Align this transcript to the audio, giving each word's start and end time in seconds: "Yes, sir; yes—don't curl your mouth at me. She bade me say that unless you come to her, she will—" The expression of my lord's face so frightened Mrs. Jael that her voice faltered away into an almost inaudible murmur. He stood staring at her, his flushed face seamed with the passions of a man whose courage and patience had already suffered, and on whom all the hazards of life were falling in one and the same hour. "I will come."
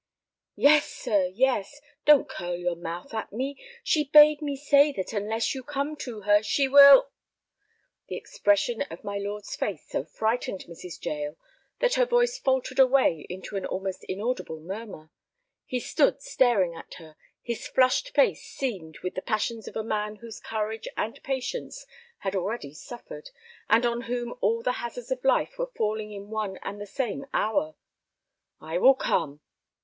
"Yes, 0.55 0.91
sir; 0.91 1.25
yes—don't 1.27 2.27
curl 2.27 2.55
your 2.57 2.75
mouth 2.75 3.13
at 3.13 3.31
me. 3.31 3.55
She 3.83 4.03
bade 4.05 4.41
me 4.41 4.55
say 4.55 4.91
that 4.93 5.13
unless 5.13 5.53
you 5.53 5.61
come 5.61 5.95
to 5.97 6.21
her, 6.21 6.41
she 6.41 6.67
will—" 6.67 7.11
The 8.07 8.15
expression 8.17 8.81
of 8.89 9.03
my 9.03 9.19
lord's 9.19 9.55
face 9.55 9.87
so 9.87 10.03
frightened 10.03 10.61
Mrs. 10.61 11.05
Jael 11.05 11.37
that 11.81 11.93
her 11.93 12.07
voice 12.07 12.39
faltered 12.39 12.79
away 12.79 13.27
into 13.29 13.55
an 13.57 13.63
almost 13.67 14.03
inaudible 14.05 14.59
murmur. 14.59 15.11
He 15.67 15.79
stood 15.79 16.23
staring 16.23 16.73
at 16.73 16.95
her, 16.95 17.15
his 17.43 17.67
flushed 17.67 18.15
face 18.15 18.43
seamed 18.43 18.97
with 19.03 19.13
the 19.13 19.21
passions 19.21 19.67
of 19.67 19.75
a 19.75 19.83
man 19.83 20.15
whose 20.15 20.39
courage 20.39 20.87
and 20.97 21.21
patience 21.21 21.85
had 22.21 22.35
already 22.35 22.73
suffered, 22.73 23.29
and 23.69 23.85
on 23.85 24.01
whom 24.01 24.33
all 24.41 24.63
the 24.63 24.71
hazards 24.81 25.11
of 25.11 25.23
life 25.23 25.59
were 25.59 25.69
falling 25.77 26.11
in 26.11 26.31
one 26.31 26.57
and 26.63 26.81
the 26.81 26.87
same 26.87 27.27
hour. 27.35 27.75
"I 28.59 28.79
will 28.79 28.95
come." 28.95 29.41